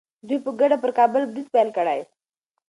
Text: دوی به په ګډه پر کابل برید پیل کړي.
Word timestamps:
دوی 0.27 0.37
به 0.43 0.43
په 0.45 0.51
ګډه 0.59 0.77
پر 0.83 0.91
کابل 0.99 1.23
برید 1.31 1.47
پیل 1.53 1.69
کړي. 1.77 1.99